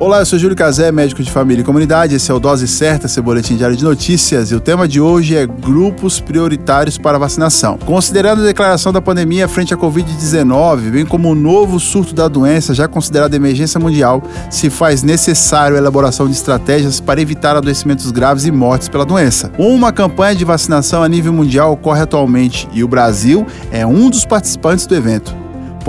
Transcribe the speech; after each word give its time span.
Olá, 0.00 0.20
eu 0.20 0.24
sou 0.24 0.38
Júlio 0.38 0.56
Cazé, 0.56 0.90
médico 0.90 1.22
de 1.22 1.30
família 1.30 1.60
e 1.60 1.64
comunidade. 1.64 2.14
Esse 2.14 2.30
é 2.30 2.34
o 2.34 2.40
Dose 2.40 2.66
Certa, 2.66 3.06
seu 3.06 3.22
boletim 3.22 3.54
diário 3.54 3.76
de 3.76 3.84
notícias. 3.84 4.50
E 4.50 4.54
o 4.54 4.60
tema 4.60 4.88
de 4.88 4.98
hoje 4.98 5.36
é 5.36 5.46
grupos 5.46 6.18
prioritários 6.18 6.96
para 6.96 7.18
vacinação. 7.18 7.76
Considerando 7.76 8.40
a 8.40 8.46
declaração 8.46 8.94
da 8.94 9.02
pandemia 9.02 9.46
frente 9.46 9.74
à 9.74 9.76
Covid-19, 9.76 10.90
bem 10.90 11.04
como 11.04 11.28
o 11.28 11.34
novo 11.34 11.78
surto 11.78 12.14
da 12.14 12.28
doença, 12.28 12.72
já 12.72 12.88
considerada 12.88 13.36
emergência 13.36 13.78
mundial, 13.78 14.22
se 14.48 14.70
faz 14.70 15.02
necessário 15.02 15.76
a 15.76 15.78
elaboração 15.78 16.26
de 16.26 16.32
estratégias 16.32 16.98
para 16.98 17.20
evitar 17.20 17.54
adoecimentos 17.54 18.10
graves 18.10 18.46
e 18.46 18.50
mortes 18.50 18.88
pela 18.88 19.04
doença. 19.04 19.52
Uma 19.58 19.92
campanha 19.92 20.34
de 20.34 20.46
vacinação 20.46 21.02
a 21.02 21.08
nível 21.10 21.34
mundial 21.34 21.72
ocorre 21.74 22.00
atualmente 22.00 22.66
e 22.72 22.82
o 22.82 22.88
Brasil 22.88 23.46
é 23.70 23.86
um 23.86 24.08
dos 24.08 24.24
participantes 24.24 24.86
do 24.86 24.94
evento. 24.94 25.39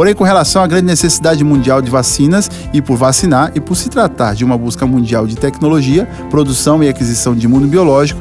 Porém, 0.00 0.14
com 0.14 0.24
relação 0.24 0.62
à 0.62 0.66
grande 0.66 0.86
necessidade 0.86 1.44
mundial 1.44 1.82
de 1.82 1.90
vacinas 1.90 2.50
e 2.72 2.80
por 2.80 2.96
vacinar 2.96 3.52
e 3.54 3.60
por 3.60 3.76
se 3.76 3.90
tratar 3.90 4.34
de 4.34 4.42
uma 4.42 4.56
busca 4.56 4.86
mundial 4.86 5.26
de 5.26 5.36
tecnologia, 5.36 6.08
produção 6.30 6.82
e 6.82 6.88
aquisição 6.88 7.34
de 7.34 7.44
imuno 7.44 7.66
biológico 7.66 8.18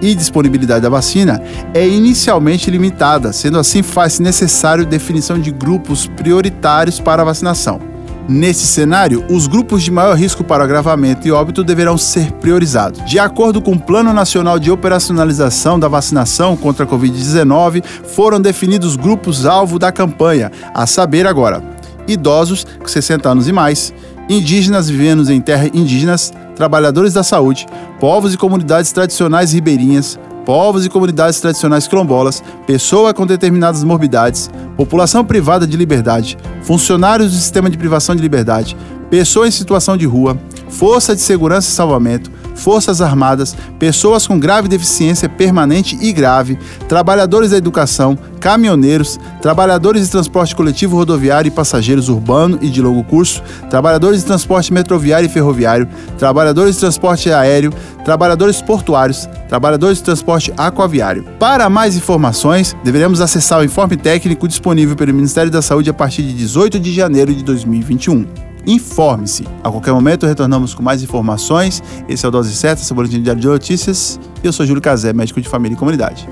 e 0.00 0.14
disponibilidade 0.14 0.82
da 0.82 0.88
vacina, 0.88 1.42
é 1.74 1.84
inicialmente 1.84 2.70
limitada, 2.70 3.32
sendo 3.32 3.58
assim 3.58 3.82
faz-se 3.82 4.22
necessário 4.22 4.86
definição 4.86 5.36
de 5.36 5.50
grupos 5.50 6.06
prioritários 6.06 7.00
para 7.00 7.22
a 7.22 7.24
vacinação. 7.24 7.95
Nesse 8.28 8.66
cenário, 8.66 9.24
os 9.30 9.46
grupos 9.46 9.84
de 9.84 9.90
maior 9.92 10.16
risco 10.16 10.42
para 10.42 10.64
agravamento 10.64 11.28
e 11.28 11.30
óbito 11.30 11.62
deverão 11.62 11.96
ser 11.96 12.32
priorizados. 12.32 13.04
De 13.08 13.20
acordo 13.20 13.62
com 13.62 13.72
o 13.72 13.78
Plano 13.78 14.12
Nacional 14.12 14.58
de 14.58 14.68
Operacionalização 14.68 15.78
da 15.78 15.86
Vacinação 15.86 16.56
contra 16.56 16.84
a 16.84 16.88
Covid-19, 16.88 17.84
foram 17.84 18.40
definidos 18.40 18.96
grupos-alvo 18.96 19.78
da 19.78 19.92
campanha, 19.92 20.50
a 20.74 20.88
saber 20.88 21.24
agora: 21.24 21.62
idosos 22.08 22.66
com 22.80 22.88
60 22.88 23.28
anos 23.28 23.46
e 23.46 23.52
mais, 23.52 23.94
indígenas 24.28 24.88
vivendo 24.90 25.30
em 25.30 25.40
terras 25.40 25.70
indígenas, 25.72 26.32
trabalhadores 26.56 27.12
da 27.12 27.22
saúde, 27.22 27.64
povos 28.00 28.34
e 28.34 28.36
comunidades 28.36 28.90
tradicionais 28.90 29.52
ribeirinhas, 29.52 30.18
povos 30.46 30.86
e 30.86 30.88
comunidades 30.88 31.40
tradicionais 31.40 31.88
quilombolas, 31.88 32.42
pessoa 32.66 33.12
com 33.12 33.26
determinadas 33.26 33.82
morbidades, 33.82 34.48
população 34.76 35.24
privada 35.24 35.66
de 35.66 35.76
liberdade, 35.76 36.38
funcionários 36.62 37.32
do 37.32 37.36
sistema 37.36 37.68
de 37.68 37.76
privação 37.76 38.14
de 38.14 38.22
liberdade, 38.22 38.76
pessoa 39.10 39.48
em 39.48 39.50
situação 39.50 39.96
de 39.96 40.06
rua, 40.06 40.38
força 40.68 41.16
de 41.16 41.20
segurança 41.20 41.68
e 41.68 41.72
salvamento, 41.72 42.30
Forças 42.56 43.00
Armadas, 43.00 43.56
pessoas 43.78 44.26
com 44.26 44.38
grave 44.38 44.68
deficiência 44.68 45.28
permanente 45.28 45.96
e 46.00 46.12
grave, 46.12 46.58
trabalhadores 46.88 47.50
da 47.50 47.56
educação, 47.56 48.18
caminhoneiros, 48.40 49.18
trabalhadores 49.40 50.04
de 50.04 50.10
transporte 50.10 50.56
coletivo 50.56 50.96
rodoviário 50.96 51.48
e 51.48 51.52
passageiros 51.52 52.08
urbano 52.08 52.58
e 52.60 52.68
de 52.68 52.80
longo 52.80 53.04
curso, 53.04 53.42
trabalhadores 53.70 54.20
de 54.20 54.26
transporte 54.26 54.72
metroviário 54.72 55.26
e 55.26 55.30
ferroviário, 55.30 55.88
trabalhadores 56.18 56.74
de 56.74 56.80
transporte 56.80 57.30
aéreo, 57.30 57.72
trabalhadores 58.04 58.62
portuários, 58.62 59.28
trabalhadores 59.48 59.98
de 59.98 60.04
transporte 60.04 60.52
aquaviário. 60.56 61.24
Para 61.38 61.68
mais 61.68 61.96
informações, 61.96 62.76
deveremos 62.82 63.20
acessar 63.20 63.60
o 63.60 63.64
informe 63.64 63.96
técnico 63.96 64.48
disponível 64.48 64.96
pelo 64.96 65.12
Ministério 65.12 65.50
da 65.50 65.62
Saúde 65.62 65.90
a 65.90 65.94
partir 65.94 66.22
de 66.22 66.32
18 66.32 66.78
de 66.78 66.92
janeiro 66.92 67.34
de 67.34 67.44
2021 67.44 68.46
informe-se. 68.66 69.44
A 69.62 69.70
qualquer 69.70 69.92
momento 69.92 70.26
retornamos 70.26 70.74
com 70.74 70.82
mais 70.82 71.02
informações. 71.02 71.82
Esse 72.08 72.24
é 72.24 72.28
o 72.28 72.32
Dose 72.32 72.54
Certa, 72.54 72.82
seu 72.82 72.96
boletim 72.96 73.22
diário 73.22 73.40
de 73.40 73.46
notícias. 73.46 74.18
Eu 74.42 74.52
sou 74.52 74.66
Júlio 74.66 74.82
Cazé, 74.82 75.12
médico 75.12 75.40
de 75.40 75.48
família 75.48 75.74
e 75.74 75.78
comunidade. 75.78 76.28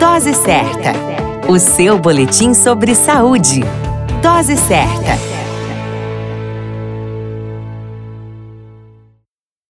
Dose 0.00 0.34
Certa, 0.34 0.92
o 1.48 1.58
seu 1.58 1.98
boletim 1.98 2.54
sobre 2.54 2.94
saúde. 2.94 3.60
Dose 4.22 4.56
Certa. 4.56 5.35